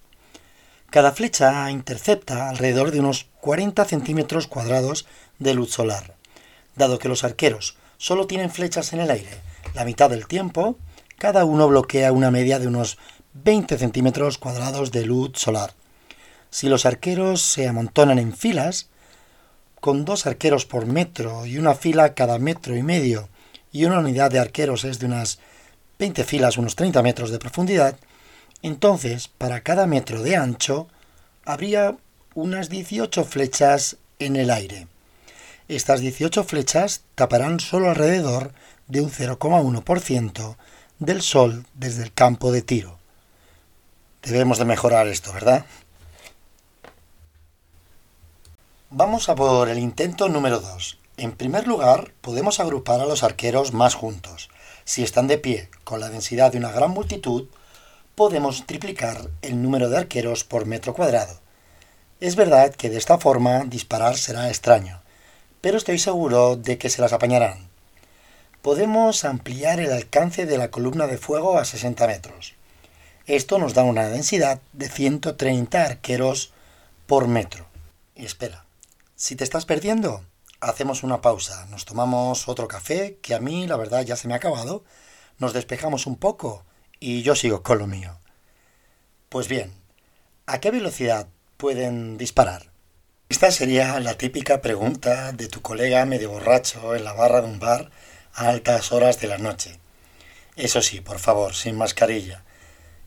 Cada 0.92 1.12
flecha 1.12 1.70
intercepta 1.70 2.50
alrededor 2.50 2.90
de 2.90 3.00
unos 3.00 3.26
40 3.40 3.82
centímetros 3.87 4.46
cuadrados 4.46 5.06
de 5.38 5.54
luz 5.54 5.72
solar. 5.72 6.16
Dado 6.76 6.99
que 6.99 7.08
los 7.08 7.25
arqueros 7.25 7.78
solo 7.96 8.26
tienen 8.26 8.50
flechas 8.50 8.92
en 8.92 9.00
el 9.00 9.11
aire 9.11 9.40
la 9.72 9.87
mitad 9.87 10.11
del 10.11 10.26
tiempo, 10.26 10.76
cada 11.16 11.46
uno 11.46 11.66
bloquea 11.66 12.12
una 12.12 12.30
media 12.30 12.58
de 12.58 12.66
unos 12.66 12.99
20 13.32 13.78
centímetros 13.78 14.37
cuadrados 14.37 14.92
de 14.92 15.06
luz 15.06 15.30
solar. 15.37 15.72
Si 16.50 16.68
los 16.68 16.84
arqueros 16.84 17.40
se 17.40 17.66
amontonan 17.66 18.18
en 18.18 18.37
filas, 18.37 18.90
con 19.80 20.04
dos 20.04 20.26
arqueros 20.26 20.66
por 20.66 20.84
metro 20.84 21.46
y 21.46 21.56
una 21.56 21.75
fila 21.75 22.12
cada 22.12 22.38
metro 22.38 22.76
y 22.76 22.82
medio, 22.82 23.30
y 23.72 23.87
una 23.87 24.00
unidad 24.00 24.30
de 24.30 24.40
arqueros 24.40 24.84
es 24.84 24.99
de 24.99 25.06
unas 25.06 25.38
20 25.99 26.22
filas, 26.25 26.58
unos 26.58 26.76
30 26.76 27.02
metros 27.02 27.30
de 27.30 27.38
profundidad, 27.38 27.96
entonces 28.62 29.28
para 29.28 29.62
cada 29.62 29.87
metro 29.87 30.23
de 30.23 30.37
ancho 30.37 30.88
habría 31.45 31.97
unas 32.35 32.69
18 32.69 33.25
flechas 33.25 33.97
en 34.19 34.37
el 34.37 34.50
aire. 34.50 34.87
Estas 35.69 36.00
18 36.00 36.45
flechas 36.45 37.02
taparán 37.14 37.61
solo 37.61 37.90
alrededor 37.90 38.52
de 38.88 39.00
un 39.00 39.11
0,1% 39.11 40.57
del 40.99 41.23
sol 41.23 41.66
desde 41.75 42.02
el 42.02 42.12
campo 42.12 42.52
de 42.52 42.62
tiro. 42.62 42.99
Debemos 44.23 44.59
de 44.59 44.64
mejorar 44.64 45.09
esto, 45.09 45.33
¿verdad? 45.33 45.66
Vamos 48.90 49.28
a 49.28 49.35
por 49.35 49.69
el 49.69 49.78
intento 49.78 50.28
número 50.28 50.61
2. 50.61 50.99
En 51.16 51.33
primer 51.33 51.66
lugar, 51.66 52.12
podemos 52.21 52.61
agrupar 52.61 53.00
a 53.00 53.07
los 53.07 53.23
arqueros 53.23 53.73
más 53.73 53.95
juntos. 53.95 54.50
Si 54.85 55.02
están 55.02 55.26
de 55.26 55.38
pie 55.38 55.71
con 55.85 56.00
la 56.00 56.11
densidad 56.11 56.52
de 56.52 56.59
una 56.59 56.73
gran 56.73 56.90
multitud, 56.90 57.49
podemos 58.14 58.66
triplicar 58.66 59.31
el 59.40 59.62
número 59.62 59.88
de 59.88 59.99
arqueros 59.99 60.45
por 60.45 60.66
metro 60.66 60.95
cuadrado. 60.95 61.40
Es 62.21 62.37
verdad 62.37 62.75
que 62.75 62.90
de 62.90 62.99
esta 62.99 63.19
forma 63.19 63.64
disparar 63.64 64.16
será 64.16 64.49
extraño, 64.49 65.02
pero 65.61 65.78
estoy 65.78 65.99
seguro 65.99 66.57
de 66.57 66.76
que 66.78 66.90
se 66.90 67.00
las 67.00 67.12
apañarán. 67.12 67.69
Podemos 68.61 69.25
ampliar 69.25 69.81
el 69.81 69.92
alcance 69.92 70.47
de 70.47 70.59
la 70.59 70.71
columna 70.71 71.07
de 71.07 71.19
fuego 71.19 71.59
a 71.59 71.64
60 71.64 72.07
metros. 72.07 72.54
Esto 73.26 73.59
nos 73.59 73.75
da 73.75 73.83
una 73.83 74.09
densidad 74.09 74.61
de 74.73 74.88
130 74.88 75.85
arqueros 75.85 76.52
por 77.07 77.28
metro. 77.28 77.66
Y 78.14 78.25
espera, 78.25 78.66
si 79.16 79.37
te 79.37 79.45
estás 79.45 79.64
perdiendo, 79.64 80.23
hacemos 80.61 81.02
una 81.02 81.23
pausa, 81.23 81.66
nos 81.71 81.87
tomamos 81.87 82.47
otro 82.49 82.69
café, 82.69 83.19
que 83.23 83.35
a 83.35 83.40
mí 83.40 83.66
la 83.66 83.76
verdad 83.76 84.04
ya 84.04 84.16
se 84.16 84.28
me 84.28 84.35
ha 84.35 84.37
acabado, 84.37 84.85
nos 85.38 85.54
despejamos 85.54 86.07
un 86.07 86.16
poco 86.16 86.64
y 87.02 87.23
yo 87.23 87.35
sigo 87.35 87.64
con 87.64 87.78
lo 87.78 87.88
mío. 87.88 88.16
Pues 89.28 89.49
bien, 89.49 89.73
¿a 90.47 90.61
qué 90.61 90.71
velocidad 90.71 91.26
pueden 91.56 92.16
disparar? 92.16 92.71
Esta 93.28 93.50
sería 93.50 93.99
la 93.99 94.14
típica 94.14 94.61
pregunta 94.61 95.32
de 95.32 95.49
tu 95.49 95.62
colega 95.62 96.06
medio 96.06 96.30
borracho 96.30 96.94
en 96.94 97.02
la 97.02 97.12
barra 97.12 97.40
de 97.40 97.49
un 97.49 97.59
bar 97.59 97.90
a 98.35 98.49
altas 98.49 98.92
horas 98.92 99.21
de 99.21 99.26
la 99.26 99.38
noche. 99.38 99.80
Eso 100.54 100.80
sí, 100.80 101.00
por 101.00 101.18
favor, 101.18 101.54
sin 101.54 101.76
mascarilla, 101.76 102.44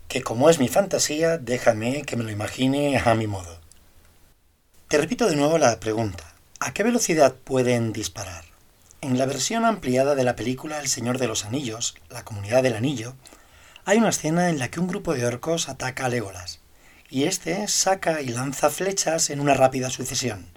que 0.09 0.21
como 0.21 0.49
es 0.49 0.59
mi 0.59 0.67
fantasía, 0.67 1.37
déjame 1.37 2.01
que 2.01 2.17
me 2.17 2.25
lo 2.25 2.31
imagine 2.31 2.97
a 2.97 3.15
mi 3.15 3.27
modo. 3.27 3.61
Te 4.89 4.97
repito 4.97 5.25
de 5.25 5.37
nuevo 5.37 5.57
la 5.57 5.79
pregunta. 5.79 6.35
¿A 6.59 6.73
qué 6.73 6.83
velocidad 6.83 7.33
pueden 7.33 7.93
disparar? 7.93 8.43
En 8.99 9.17
la 9.17 9.25
versión 9.25 9.63
ampliada 9.63 10.15
de 10.15 10.25
la 10.25 10.35
película 10.35 10.79
El 10.79 10.89
Señor 10.89 11.17
de 11.17 11.27
los 11.27 11.45
Anillos, 11.45 11.95
la 12.09 12.25
comunidad 12.25 12.61
del 12.61 12.75
anillo, 12.75 13.15
hay 13.87 13.99
una 13.99 14.09
escena 14.09 14.49
en 14.49 14.57
la 14.57 14.69
que 14.69 14.79
un 14.79 14.87
grupo 14.87 15.13
de 15.13 15.27
orcos 15.27 15.69
ataca 15.69 16.05
a 16.07 16.09
Legolas 16.09 16.59
y 17.07 17.25
éste 17.25 17.67
saca 17.67 18.21
y 18.21 18.29
lanza 18.29 18.71
flechas 18.71 19.29
en 19.29 19.39
una 19.39 19.53
rápida 19.53 19.91
sucesión, 19.91 20.47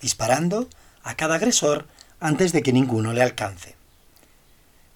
disparando 0.00 0.68
a 1.04 1.14
cada 1.14 1.36
agresor 1.36 1.86
antes 2.18 2.50
de 2.52 2.62
que 2.62 2.72
ninguno 2.72 3.12
le 3.12 3.22
alcance. 3.22 3.76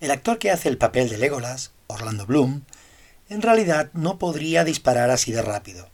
El 0.00 0.10
actor 0.10 0.38
que 0.38 0.50
hace 0.50 0.68
el 0.68 0.78
papel 0.78 1.08
de 1.08 1.16
Legolas, 1.16 1.70
Orlando 1.86 2.26
Bloom, 2.26 2.62
en 3.28 3.40
realidad 3.40 3.88
no 3.92 4.18
podría 4.18 4.64
disparar 4.64 5.10
así 5.10 5.30
de 5.30 5.42
rápido. 5.42 5.88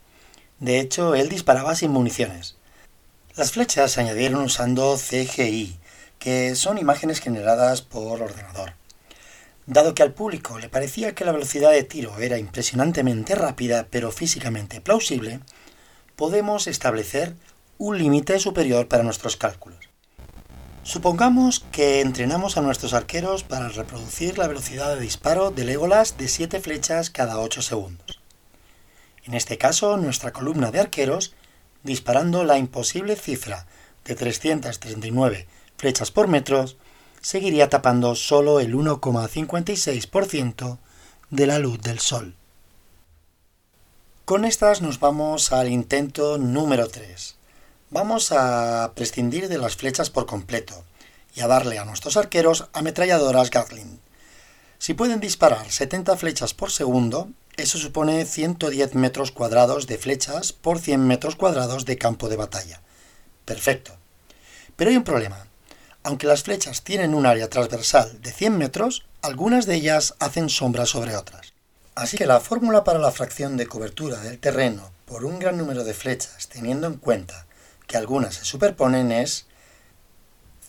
De 0.59 0.79
hecho, 0.79 1.13
él 1.13 1.29
disparaba 1.29 1.75
sin 1.75 1.91
municiones. 1.91 2.57
Las 3.35 3.51
flechas 3.51 3.91
se 3.91 4.01
añadieron 4.01 4.41
usando 4.41 4.97
CGI, 4.97 5.77
que 6.17 6.55
son 6.55 6.79
imágenes 6.79 7.19
generadas 7.19 7.83
por 7.83 8.19
ordenador. 8.19 8.73
Dado 9.65 9.95
que 9.95 10.03
al 10.03 10.13
público 10.13 10.59
le 10.59 10.67
parecía 10.67 11.15
que 11.15 11.23
la 11.23 11.31
velocidad 11.31 11.71
de 11.71 11.83
tiro 11.83 12.17
era 12.19 12.37
impresionantemente 12.37 13.33
rápida 13.35 13.87
pero 13.89 14.11
físicamente 14.11 14.81
plausible, 14.81 15.39
podemos 16.15 16.67
establecer 16.67 17.33
un 17.77 17.97
límite 17.97 18.39
superior 18.39 18.87
para 18.87 19.03
nuestros 19.03 19.37
cálculos. 19.37 19.89
Supongamos 20.83 21.61
que 21.71 22.01
entrenamos 22.01 22.57
a 22.57 22.61
nuestros 22.61 22.93
arqueros 22.93 23.43
para 23.43 23.69
reproducir 23.69 24.37
la 24.37 24.49
velocidad 24.49 24.93
de 24.93 25.01
disparo 25.01 25.49
de 25.49 25.63
Legolas 25.63 26.17
de 26.17 26.27
7 26.27 26.59
flechas 26.59 27.09
cada 27.09 27.39
8 27.39 27.61
segundos. 27.61 28.19
En 29.23 29.33
este 29.33 29.57
caso, 29.57 29.95
nuestra 29.95 30.33
columna 30.33 30.71
de 30.71 30.81
arqueros, 30.81 31.33
disparando 31.83 32.43
la 32.43 32.57
imposible 32.57 33.15
cifra 33.15 33.65
de 34.03 34.15
339 34.15 35.47
flechas 35.77 36.11
por 36.11 36.27
metro, 36.27 36.65
seguiría 37.23 37.69
tapando 37.69 38.13
solo 38.13 38.59
el 38.59 38.75
1,56% 38.75 40.77
de 41.31 41.47
la 41.47 41.57
luz 41.57 41.81
del 41.81 41.99
Sol. 41.99 42.35
Con 44.25 44.45
estas 44.45 44.81
nos 44.81 44.99
vamos 44.99 45.51
al 45.51 45.69
intento 45.69 46.37
número 46.37 46.87
3. 46.87 47.35
Vamos 47.89 48.31
a 48.31 48.91
prescindir 48.93 49.49
de 49.49 49.57
las 49.57 49.75
flechas 49.75 50.09
por 50.09 50.25
completo 50.25 50.83
y 51.33 51.41
a 51.41 51.47
darle 51.47 51.79
a 51.79 51.85
nuestros 51.85 52.17
arqueros 52.17 52.67
ametralladoras 52.73 53.49
Gatling. 53.49 53.99
Si 54.77 54.93
pueden 54.93 55.19
disparar 55.19 55.71
70 55.71 56.17
flechas 56.17 56.53
por 56.53 56.71
segundo, 56.71 57.29
eso 57.55 57.77
supone 57.77 58.25
110 58.25 58.95
metros 58.95 59.31
cuadrados 59.31 59.87
de 59.87 59.97
flechas 59.97 60.51
por 60.51 60.79
100 60.79 61.07
metros 61.07 61.35
cuadrados 61.37 61.85
de 61.85 61.97
campo 61.97 62.27
de 62.27 62.35
batalla. 62.35 62.81
Perfecto. 63.45 63.93
Pero 64.75 64.89
hay 64.89 64.97
un 64.97 65.03
problema. 65.03 65.47
Aunque 66.03 66.27
las 66.27 66.43
flechas 66.43 66.83
tienen 66.83 67.15
un 67.15 67.25
área 67.25 67.49
transversal 67.49 68.21
de 68.21 68.31
100 68.33 68.57
metros, 68.57 69.05
algunas 69.21 69.65
de 69.65 69.75
ellas 69.75 70.15
hacen 70.19 70.49
sombra 70.49 70.85
sobre 70.85 71.15
otras. 71.15 71.53
Así 71.95 72.17
que 72.17 72.25
la 72.25 72.41
fórmula 72.41 72.83
para 72.83 72.99
la 72.99 73.11
fracción 73.11 73.55
de 73.55 73.67
cobertura 73.67 74.19
del 74.19 74.37
terreno 74.37 74.91
por 75.05 75.23
un 75.23 75.39
gran 75.39 75.57
número 75.57 75.85
de 75.85 75.93
flechas, 75.93 76.49
teniendo 76.49 76.87
en 76.87 76.95
cuenta 76.95 77.45
que 77.87 77.95
algunas 77.95 78.35
se 78.35 78.43
superponen, 78.43 79.13
es 79.13 79.45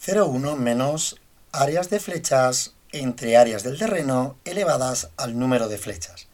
0,1 0.06 0.56
menos 0.56 1.20
áreas 1.50 1.90
de 1.90 1.98
flechas 1.98 2.74
entre 2.92 3.36
áreas 3.36 3.64
del 3.64 3.76
terreno 3.76 4.36
elevadas 4.44 5.10
al 5.16 5.36
número 5.36 5.66
de 5.68 5.78
flechas. 5.78 6.28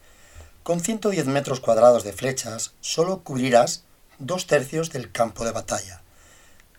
Con 0.63 0.81
110 0.81 1.25
metros 1.27 1.61
cuadrados 1.61 2.05
de 2.05 2.13
flechas, 2.13 2.75
solo 2.81 3.23
cubrirás 3.23 3.85
dos 4.19 4.47
tercios 4.47 4.91
del 4.91 5.11
campo 5.11 5.47
de 5.47 5.53
batalla. 5.53 6.03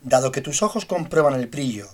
Dado 0.02 0.32
que 0.32 0.42
tus 0.42 0.62
ojos 0.62 0.86
comprueban 0.86 1.34
el 1.34 1.48
brillo 1.48 1.90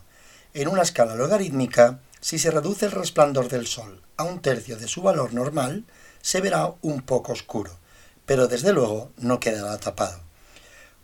en 0.61 0.69
una 0.69 0.81
escala 0.81 1.15
logarítmica, 1.15 1.99
si 2.19 2.39
se 2.39 2.49
reduce 2.49 2.87
el 2.87 2.91
resplandor 2.91 3.47
del 3.47 3.67
Sol 3.67 4.01
a 4.17 4.23
un 4.23 4.41
tercio 4.41 4.77
de 4.77 4.87
su 4.87 5.03
valor 5.03 5.33
normal, 5.33 5.85
se 6.21 6.41
verá 6.41 6.73
un 6.81 7.01
poco 7.01 7.31
oscuro, 7.31 7.77
pero 8.25 8.47
desde 8.47 8.73
luego 8.73 9.11
no 9.17 9.39
quedará 9.39 9.77
tapado. 9.77 10.19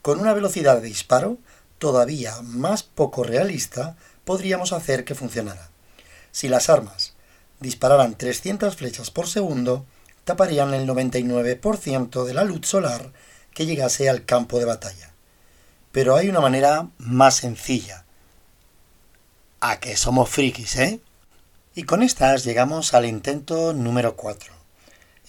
Con 0.01 0.19
una 0.19 0.33
velocidad 0.33 0.81
de 0.81 0.87
disparo 0.87 1.37
todavía 1.77 2.41
más 2.41 2.81
poco 2.81 3.23
realista, 3.23 3.95
podríamos 4.25 4.73
hacer 4.73 5.05
que 5.05 5.13
funcionara. 5.13 5.69
Si 6.31 6.49
las 6.49 6.69
armas 6.69 7.13
dispararan 7.59 8.17
300 8.17 8.75
flechas 8.75 9.11
por 9.11 9.27
segundo, 9.27 9.85
taparían 10.23 10.73
el 10.73 10.87
99% 10.87 12.25
de 12.25 12.33
la 12.33 12.43
luz 12.43 12.65
solar 12.67 13.13
que 13.53 13.67
llegase 13.67 14.09
al 14.09 14.25
campo 14.25 14.57
de 14.57 14.65
batalla. 14.65 15.13
Pero 15.91 16.15
hay 16.15 16.27
una 16.27 16.39
manera 16.39 16.89
más 16.97 17.35
sencilla, 17.35 18.02
a 19.65 19.79
que 19.79 19.95
somos 19.95 20.29
frikis, 20.29 20.75
¿eh? 20.75 20.99
Y 21.73 21.83
con 21.83 22.03
estas 22.03 22.43
llegamos 22.43 22.93
al 22.93 23.05
intento 23.05 23.71
número 23.71 24.17
4. 24.17 24.51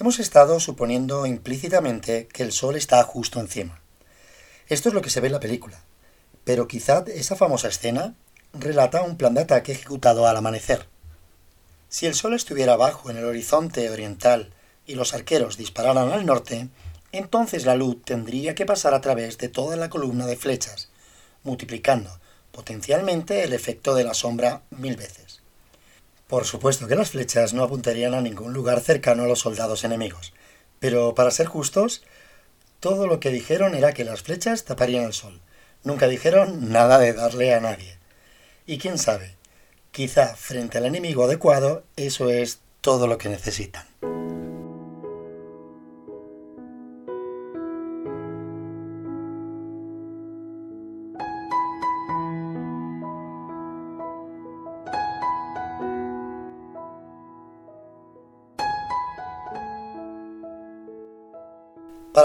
Hemos 0.00 0.18
estado 0.18 0.58
suponiendo 0.58 1.24
implícitamente 1.24 2.26
que 2.26 2.42
el 2.42 2.50
Sol 2.50 2.74
está 2.74 3.00
justo 3.04 3.38
encima. 3.38 3.80
Esto 4.66 4.88
es 4.88 4.94
lo 4.96 5.02
que 5.02 5.10
se 5.10 5.20
ve 5.20 5.28
en 5.28 5.34
la 5.34 5.38
película, 5.38 5.84
pero 6.42 6.66
quizá 6.66 7.04
esa 7.14 7.36
famosa 7.36 7.68
escena 7.68 8.16
relata 8.52 9.02
un 9.02 9.16
plan 9.16 9.34
de 9.34 9.42
ataque 9.42 9.70
ejecutado 9.70 10.26
al 10.26 10.36
amanecer. 10.36 10.88
Si 11.88 12.06
el 12.06 12.16
Sol 12.16 12.34
estuviera 12.34 12.72
abajo 12.72 13.10
en 13.10 13.18
el 13.18 13.26
horizonte 13.26 13.88
oriental 13.88 14.52
y 14.84 14.96
los 14.96 15.14
arqueros 15.14 15.58
dispararan 15.58 16.10
al 16.10 16.26
norte, 16.26 16.70
entonces 17.12 17.66
la 17.66 17.76
luz 17.76 18.02
tendría 18.04 18.56
que 18.56 18.66
pasar 18.66 18.94
a 18.94 19.00
través 19.00 19.38
de 19.38 19.48
toda 19.48 19.76
la 19.76 19.90
columna 19.90 20.26
de 20.26 20.34
flechas, 20.34 20.88
multiplicando 21.44 22.18
potencialmente 22.54 23.42
el 23.42 23.52
efecto 23.52 23.94
de 23.94 24.04
la 24.04 24.14
sombra 24.14 24.62
mil 24.70 24.96
veces. 24.96 25.42
Por 26.28 26.46
supuesto 26.46 26.86
que 26.86 26.94
las 26.94 27.10
flechas 27.10 27.52
no 27.52 27.62
apuntarían 27.62 28.14
a 28.14 28.22
ningún 28.22 28.54
lugar 28.54 28.80
cercano 28.80 29.24
a 29.24 29.26
los 29.26 29.40
soldados 29.40 29.84
enemigos, 29.84 30.32
pero 30.78 31.14
para 31.14 31.30
ser 31.30 31.46
justos, 31.46 32.02
todo 32.80 33.06
lo 33.06 33.20
que 33.20 33.30
dijeron 33.30 33.74
era 33.74 33.92
que 33.92 34.04
las 34.04 34.22
flechas 34.22 34.64
taparían 34.64 35.04
el 35.04 35.12
sol. 35.12 35.40
Nunca 35.82 36.08
dijeron 36.08 36.70
nada 36.70 36.98
de 36.98 37.12
darle 37.12 37.52
a 37.52 37.60
nadie. 37.60 37.98
Y 38.66 38.78
quién 38.78 38.98
sabe, 38.98 39.34
quizá 39.90 40.34
frente 40.34 40.78
al 40.78 40.86
enemigo 40.86 41.24
adecuado 41.24 41.84
eso 41.96 42.30
es 42.30 42.60
todo 42.80 43.06
lo 43.06 43.18
que 43.18 43.28
necesitan. 43.28 43.86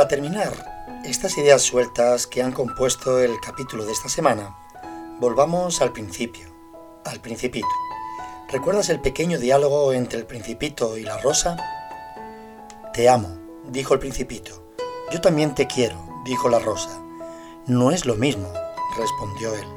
Terminar 0.10 1.00
estas 1.06 1.38
ideas 1.38 1.62
sueltas 1.62 2.28
que 2.28 2.42
han 2.42 2.52
compuesto 2.52 3.20
el 3.20 3.40
capítulo 3.40 3.86
de 3.86 3.94
esta 3.94 4.10
semana, 4.10 4.58
volvamos 5.20 5.82
al 5.82 5.94
principio, 5.94 6.50
al 7.06 7.22
principito. 7.22 7.68
¿Recuerdas 8.52 8.90
el 8.90 9.00
pequeño 9.00 9.38
diálogo 9.38 9.94
entre 9.94 10.20
el 10.20 10.26
principito 10.26 10.98
y 10.98 11.04
la 11.04 11.20
rosa? 11.20 11.56
Te 12.92 13.08
amo, 13.08 13.38
dijo 13.70 13.94
el 13.94 14.00
principito. 14.00 14.74
Yo 15.12 15.22
también 15.22 15.54
te 15.54 15.68
quiero, 15.68 15.96
dijo 16.26 16.50
la 16.50 16.60
rosa. 16.60 17.00
No 17.68 17.92
es 17.92 18.08
lo 18.08 18.16
mismo, 18.16 18.52
respondió 18.98 19.54
él. 19.54 19.68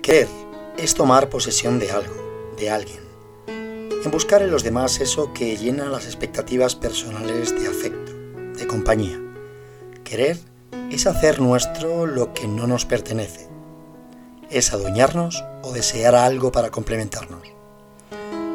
Querer 0.00 0.28
es 0.78 0.94
tomar 0.94 1.28
posesión 1.28 1.80
de 1.80 1.90
algo, 1.90 2.14
de 2.56 2.70
alguien, 2.70 3.02
en 3.48 4.10
buscar 4.12 4.42
en 4.42 4.52
los 4.52 4.62
demás 4.62 5.00
eso 5.00 5.32
que 5.32 5.56
llena 5.56 5.86
las 5.86 6.04
expectativas 6.06 6.76
personales 6.76 7.50
de 7.60 7.66
afecto 7.66 8.19
compañía. 8.70 9.20
Querer 10.04 10.38
es 10.92 11.08
hacer 11.08 11.40
nuestro 11.40 12.06
lo 12.06 12.32
que 12.32 12.46
no 12.46 12.68
nos 12.68 12.84
pertenece. 12.84 13.48
Es 14.48 14.72
adueñarnos 14.72 15.42
o 15.64 15.72
desear 15.72 16.14
algo 16.14 16.52
para 16.52 16.70
complementarnos. 16.70 17.42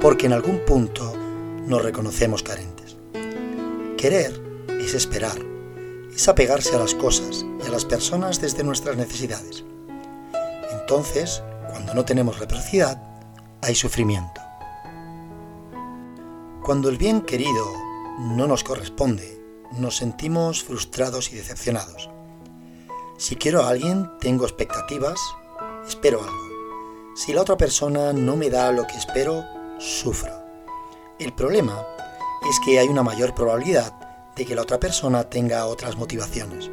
Porque 0.01 0.27
en 0.27 0.31
algún 0.31 0.60
punto 0.65 1.13
nos 1.67 1.84
reconocemos 1.84 2.43
carentes. 2.43 2.95
Querer 3.98 4.41
es 4.79 4.93
esperar, 4.93 5.38
es 6.15 6.29
apegarse 6.29 6.74
a 6.74 6.79
las 6.79 6.95
cosas 6.95 7.45
y 7.62 7.67
a 7.67 7.69
las 7.69 7.84
personas 7.84 8.39
desde 8.39 8.63
nuestras 8.63 8.95
necesidades. 8.95 9.65
Entonces, 10.79 11.43
cuando 11.69 11.93
no 11.93 12.05
tenemos 12.05 12.39
reciprocidad, 12.39 13.03
hay 13.62 13.75
sufrimiento. 13.75 14.39
Cuando 16.63 16.88
el 16.88 16.98
bien 16.98 17.19
querido 17.19 17.65
no 18.17 18.48
nos 18.48 18.63
corresponde 18.63 19.35
nos 19.77 19.98
sentimos 19.98 20.64
frustrados 20.64 21.31
y 21.31 21.35
decepcionados. 21.35 22.09
Si 23.18 23.35
quiero 23.35 23.64
a 23.64 23.70
alguien, 23.70 24.09
tengo 24.20 24.46
expectativas, 24.46 25.20
espero 25.88 26.22
algo. 26.22 26.46
Si 27.16 27.33
la 27.33 27.42
otra 27.42 27.55
persona 27.55 28.11
no 28.11 28.35
me 28.35 28.50
da 28.50 28.72
lo 28.72 28.85
que 28.85 28.98
espero, 28.98 29.46
sufro. 29.79 30.33
El 31.18 31.33
problema 31.33 31.85
es 32.50 32.59
que 32.59 32.77
hay 32.77 32.88
una 32.88 33.03
mayor 33.03 33.33
probabilidad 33.33 33.94
de 34.35 34.46
que 34.46 34.55
la 34.55 34.64
otra 34.64 34.79
persona 34.79 35.24
tenga 35.24 35.66
otras 35.66 35.96
motivaciones, 35.96 36.70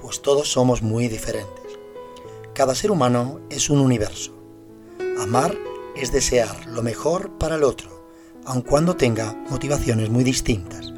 pues 0.00 0.22
todos 0.22 0.50
somos 0.50 0.82
muy 0.82 1.06
diferentes. 1.08 1.78
Cada 2.52 2.74
ser 2.74 2.90
humano 2.90 3.40
es 3.48 3.70
un 3.70 3.78
universo. 3.78 4.32
Amar 5.20 5.56
es 5.94 6.10
desear 6.10 6.66
lo 6.66 6.82
mejor 6.82 7.38
para 7.38 7.54
el 7.54 7.62
otro, 7.62 8.10
aun 8.44 8.62
cuando 8.62 8.96
tenga 8.96 9.34
motivaciones 9.50 10.10
muy 10.10 10.24
distintas. 10.24 10.95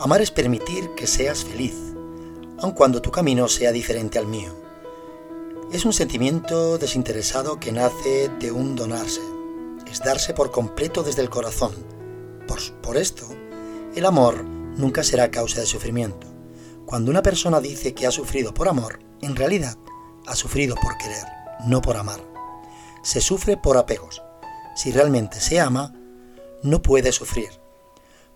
Amar 0.00 0.22
es 0.22 0.30
permitir 0.30 0.94
que 0.94 1.08
seas 1.08 1.44
feliz, 1.44 1.74
aun 2.60 2.70
cuando 2.70 3.02
tu 3.02 3.10
camino 3.10 3.48
sea 3.48 3.72
diferente 3.72 4.16
al 4.16 4.28
mío. 4.28 4.54
Es 5.72 5.84
un 5.84 5.92
sentimiento 5.92 6.78
desinteresado 6.78 7.58
que 7.58 7.72
nace 7.72 8.30
de 8.38 8.52
un 8.52 8.76
donarse, 8.76 9.20
es 9.90 9.98
darse 9.98 10.34
por 10.34 10.52
completo 10.52 11.02
desde 11.02 11.22
el 11.22 11.30
corazón. 11.30 11.72
Por, 12.46 12.60
por 12.80 12.96
esto, 12.96 13.26
el 13.96 14.06
amor 14.06 14.44
nunca 14.44 15.02
será 15.02 15.32
causa 15.32 15.62
de 15.62 15.66
sufrimiento. 15.66 16.28
Cuando 16.86 17.10
una 17.10 17.22
persona 17.22 17.60
dice 17.60 17.92
que 17.92 18.06
ha 18.06 18.12
sufrido 18.12 18.54
por 18.54 18.68
amor, 18.68 19.00
en 19.20 19.34
realidad 19.34 19.76
ha 20.28 20.36
sufrido 20.36 20.76
por 20.76 20.96
querer, 20.98 21.24
no 21.66 21.82
por 21.82 21.96
amar. 21.96 22.20
Se 23.02 23.20
sufre 23.20 23.56
por 23.56 23.76
apegos. 23.76 24.22
Si 24.76 24.92
realmente 24.92 25.40
se 25.40 25.58
ama, 25.58 25.92
no 26.62 26.82
puede 26.82 27.10
sufrir 27.10 27.50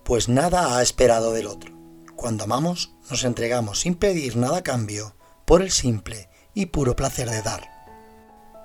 pues 0.04 0.28
nada 0.28 0.76
ha 0.76 0.82
esperado 0.82 1.32
del 1.32 1.46
otro. 1.46 1.72
Cuando 2.16 2.44
amamos, 2.44 2.94
nos 3.10 3.24
entregamos 3.24 3.80
sin 3.80 3.94
pedir 3.94 4.36
nada 4.36 4.58
a 4.58 4.62
cambio 4.62 5.14
por 5.44 5.62
el 5.62 5.70
simple 5.70 6.28
y 6.54 6.66
puro 6.66 6.96
placer 6.96 7.28
de 7.30 7.42
dar. 7.42 7.68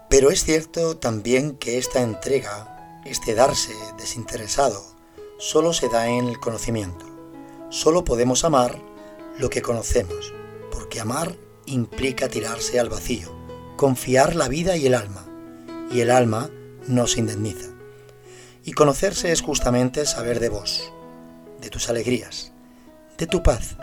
Pero 0.10 0.32
es 0.32 0.44
cierto 0.44 0.98
también 0.98 1.58
que 1.58 1.78
esta 1.78 2.02
entrega, 2.02 3.02
este 3.06 3.36
darse 3.36 3.74
desinteresado, 3.98 4.84
solo 5.38 5.74
se 5.74 5.90
da 5.90 6.08
en 6.08 6.28
el 6.28 6.40
conocimiento. 6.40 7.06
Solo 7.70 8.04
podemos 8.04 8.46
amar 8.46 8.82
lo 9.38 9.50
que 9.50 9.62
conocemos, 9.62 10.34
porque 10.72 11.00
amar 11.00 11.36
implica 11.66 12.30
tirarse 12.30 12.80
al 12.80 12.90
vacío, 12.90 13.36
confiar 13.76 14.36
la 14.36 14.48
vida 14.48 14.78
y 14.78 14.88
el 14.88 14.96
alma, 14.96 15.26
y 15.92 16.00
el 16.00 16.12
alma 16.12 16.50
nos 16.88 17.18
indemniza. 17.18 17.70
Y 18.64 18.72
conocerse 18.74 19.32
es 19.32 19.42
justamente 19.42 20.06
saber 20.06 20.40
de 20.40 20.50
vos, 20.50 20.94
de 21.62 21.70
tus 21.70 21.90
alegrías, 21.90 22.52
de 23.18 23.28
tu 23.28 23.44
paz, 23.44 23.78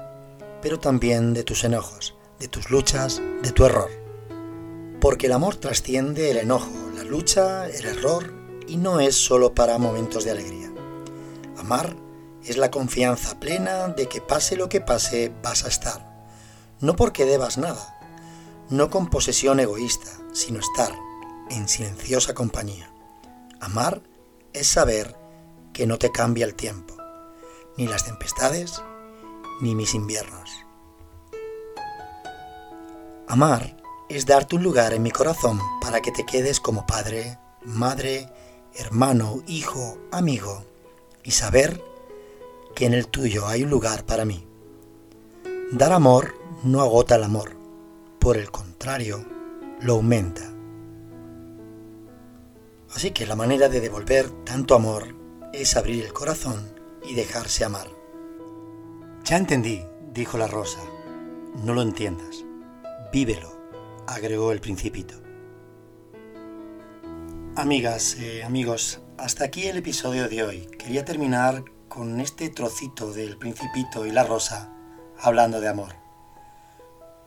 pero 0.62 0.78
también 0.78 1.34
de 1.34 1.44
tus 1.44 1.64
enojos, 1.64 2.14
de 2.38 2.48
tus 2.48 2.70
luchas, 2.70 3.20
de 3.42 3.52
tu 3.52 3.64
error. 3.64 3.90
Porque 5.00 5.26
el 5.26 5.32
amor 5.32 5.56
trasciende 5.56 6.30
el 6.30 6.38
enojo, 6.38 6.70
la 6.96 7.04
lucha, 7.04 7.68
el 7.68 7.84
error 7.84 8.32
y 8.66 8.76
no 8.76 9.00
es 9.00 9.16
solo 9.16 9.54
para 9.54 9.78
momentos 9.78 10.24
de 10.24 10.30
alegría. 10.30 10.72
Amar 11.58 11.96
es 12.44 12.56
la 12.56 12.70
confianza 12.70 13.38
plena 13.40 13.88
de 13.88 14.08
que 14.08 14.20
pase 14.20 14.56
lo 14.56 14.68
que 14.68 14.80
pase 14.80 15.32
vas 15.42 15.64
a 15.64 15.68
estar. 15.68 16.14
No 16.80 16.96
porque 16.96 17.24
debas 17.24 17.58
nada, 17.58 17.98
no 18.70 18.90
con 18.90 19.08
posesión 19.08 19.60
egoísta, 19.60 20.10
sino 20.32 20.60
estar 20.60 20.92
en 21.50 21.68
silenciosa 21.68 22.34
compañía. 22.34 22.90
Amar 23.60 24.02
es 24.52 24.66
saber 24.66 25.16
que 25.72 25.86
no 25.86 25.98
te 25.98 26.10
cambia 26.10 26.46
el 26.46 26.54
tiempo 26.54 26.93
ni 27.76 27.86
las 27.86 28.04
tempestades, 28.04 28.82
ni 29.60 29.74
mis 29.74 29.94
inviernos. 29.94 30.50
Amar 33.26 33.76
es 34.08 34.26
darte 34.26 34.56
un 34.56 34.62
lugar 34.62 34.92
en 34.92 35.02
mi 35.02 35.10
corazón 35.10 35.58
para 35.80 36.00
que 36.00 36.12
te 36.12 36.26
quedes 36.26 36.60
como 36.60 36.86
padre, 36.86 37.38
madre, 37.64 38.28
hermano, 38.74 39.42
hijo, 39.46 39.98
amigo, 40.12 40.64
y 41.22 41.30
saber 41.30 41.82
que 42.74 42.86
en 42.86 42.94
el 42.94 43.08
tuyo 43.08 43.46
hay 43.46 43.64
un 43.64 43.70
lugar 43.70 44.04
para 44.04 44.24
mí. 44.24 44.46
Dar 45.72 45.92
amor 45.92 46.34
no 46.62 46.82
agota 46.82 47.16
el 47.16 47.24
amor, 47.24 47.56
por 48.18 48.36
el 48.36 48.50
contrario, 48.50 49.24
lo 49.80 49.94
aumenta. 49.94 50.42
Así 52.94 53.10
que 53.10 53.26
la 53.26 53.36
manera 53.36 53.68
de 53.68 53.80
devolver 53.80 54.30
tanto 54.44 54.74
amor 54.74 55.14
es 55.52 55.76
abrir 55.76 56.04
el 56.04 56.12
corazón 56.12 56.73
y 57.04 57.14
dejarse 57.14 57.64
amar. 57.64 57.88
Ya 59.24 59.36
entendí, 59.36 59.82
dijo 60.12 60.38
la 60.38 60.46
rosa. 60.46 60.80
No 61.62 61.74
lo 61.74 61.82
entiendas. 61.82 62.44
Vívelo, 63.12 63.52
agregó 64.06 64.52
el 64.52 64.60
principito. 64.60 65.14
Amigas, 67.56 68.16
eh, 68.18 68.42
amigos, 68.42 69.00
hasta 69.16 69.44
aquí 69.44 69.66
el 69.66 69.76
episodio 69.76 70.28
de 70.28 70.42
hoy. 70.42 70.66
Quería 70.78 71.04
terminar 71.04 71.64
con 71.88 72.20
este 72.20 72.48
trocito 72.48 73.12
del 73.12 73.38
principito 73.38 74.06
y 74.06 74.10
la 74.10 74.24
rosa 74.24 74.72
hablando 75.20 75.60
de 75.60 75.68
amor. 75.68 75.94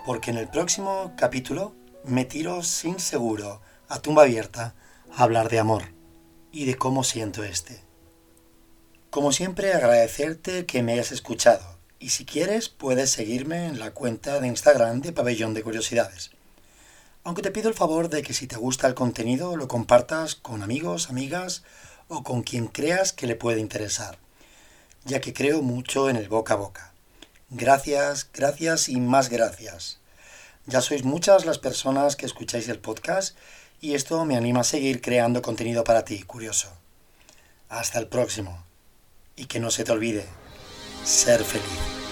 Porque 0.05 0.31
en 0.31 0.37
el 0.37 0.49
próximo 0.49 1.13
capítulo 1.17 1.73
me 2.03 2.25
tiro 2.25 2.63
sin 2.63 2.99
seguro 2.99 3.61
a 3.87 3.99
tumba 3.99 4.23
abierta 4.23 4.75
a 5.15 5.23
hablar 5.23 5.49
de 5.49 5.59
amor. 5.59 5.83
y 6.51 6.65
de 6.65 6.75
cómo 6.75 7.03
siento 7.03 7.43
este. 7.43 7.86
Como 9.09 9.31
siempre, 9.31 9.73
agradecerte 9.73 10.65
que 10.65 10.83
me 10.83 10.93
hayas 10.93 11.13
escuchado 11.13 11.77
y 11.97 12.09
si 12.09 12.25
quieres 12.25 12.67
puedes 12.67 13.09
seguirme 13.09 13.65
en 13.65 13.79
la 13.79 13.91
cuenta 13.91 14.39
de 14.41 14.47
Instagram 14.47 15.01
de 15.01 15.13
Pabellón 15.13 15.53
de 15.53 15.63
Curiosidades. 15.63 16.31
Aunque 17.23 17.41
te 17.41 17.51
pido 17.51 17.69
el 17.69 17.73
favor 17.73 18.09
de 18.09 18.21
que 18.21 18.33
si 18.33 18.47
te 18.47 18.57
gusta 18.57 18.85
el 18.85 18.95
contenido 18.95 19.55
lo 19.55 19.69
compartas 19.69 20.35
con 20.35 20.61
amigos, 20.61 21.09
amigas 21.09 21.63
o 22.09 22.23
con 22.23 22.43
quien 22.43 22.67
creas 22.67 23.13
que 23.13 23.27
le 23.27 23.35
puede 23.35 23.61
interesar, 23.61 24.17
ya 25.05 25.21
que 25.21 25.33
creo 25.33 25.61
mucho 25.61 26.09
en 26.09 26.17
el 26.17 26.27
boca 26.27 26.55
a 26.55 26.57
boca. 26.57 26.93
Gracias, 27.49 28.29
gracias 28.33 28.89
y 28.89 28.99
más 28.99 29.29
gracias. 29.29 29.99
Ya 30.65 30.81
sois 30.81 31.05
muchas 31.05 31.45
las 31.45 31.59
personas 31.59 32.17
que 32.17 32.25
escucháis 32.25 32.67
el 32.67 32.79
podcast 32.79 33.37
y 33.79 33.93
esto 33.93 34.25
me 34.25 34.35
anima 34.35 34.61
a 34.61 34.65
seguir 34.65 34.99
creando 34.99 35.41
contenido 35.41 35.85
para 35.85 36.03
ti, 36.03 36.23
curioso. 36.23 36.73
Hasta 37.69 37.99
el 37.99 38.07
próximo. 38.07 38.66
Y 39.37 39.45
que 39.45 39.59
no 39.59 39.69
se 39.69 39.83
te 39.83 39.91
olvide, 39.91 40.25
ser 41.03 41.43
feliz. 41.43 42.06